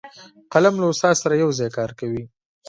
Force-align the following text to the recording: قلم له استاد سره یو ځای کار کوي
قلم 0.53 0.75
له 0.81 0.87
استاد 0.93 1.15
سره 1.21 1.33
یو 1.43 1.49
ځای 1.59 1.69
کار 1.77 1.91
کوي 1.99 2.23